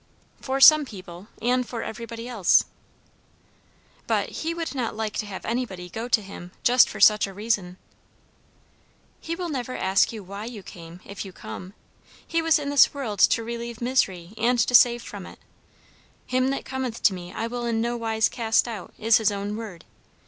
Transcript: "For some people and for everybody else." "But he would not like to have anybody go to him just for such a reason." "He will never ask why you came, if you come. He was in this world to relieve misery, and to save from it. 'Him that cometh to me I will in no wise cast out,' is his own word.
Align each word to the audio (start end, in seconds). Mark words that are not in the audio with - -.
"For 0.41 0.59
some 0.59 0.83
people 0.83 1.27
and 1.43 1.63
for 1.63 1.83
everybody 1.83 2.27
else." 2.27 2.65
"But 4.07 4.29
he 4.29 4.51
would 4.51 4.73
not 4.73 4.95
like 4.95 5.13
to 5.17 5.27
have 5.27 5.45
anybody 5.45 5.91
go 5.91 6.07
to 6.07 6.23
him 6.23 6.53
just 6.63 6.89
for 6.89 6.99
such 6.99 7.27
a 7.27 7.33
reason." 7.35 7.77
"He 9.19 9.35
will 9.35 9.49
never 9.49 9.77
ask 9.77 10.09
why 10.09 10.45
you 10.45 10.63
came, 10.63 11.01
if 11.05 11.23
you 11.23 11.31
come. 11.31 11.75
He 12.27 12.41
was 12.41 12.57
in 12.57 12.71
this 12.71 12.95
world 12.95 13.19
to 13.19 13.43
relieve 13.43 13.79
misery, 13.79 14.33
and 14.39 14.57
to 14.57 14.73
save 14.73 15.03
from 15.03 15.27
it. 15.27 15.37
'Him 16.25 16.47
that 16.47 16.65
cometh 16.65 17.03
to 17.03 17.13
me 17.13 17.31
I 17.31 17.45
will 17.45 17.65
in 17.67 17.79
no 17.79 17.95
wise 17.95 18.27
cast 18.27 18.67
out,' 18.67 18.95
is 18.97 19.17
his 19.17 19.31
own 19.31 19.55
word. 19.55 19.85